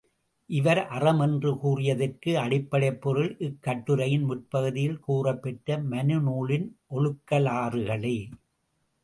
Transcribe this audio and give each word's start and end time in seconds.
இவர் 0.49 0.79
அறம் 0.89 1.19
என்று 1.19 1.49
கூறியதற்கு 1.61 2.31
அடிப்படைப் 2.37 2.97
பொருள் 3.03 3.29
இக் 3.39 3.61
கட்டுரையின் 3.61 4.25
முற்பகுதியில் 4.25 4.99
கூறப்பெற்ற 4.99 5.79
மனுநூலின் 5.91 6.67
ஒழுகலாறுகளே! 6.91 8.17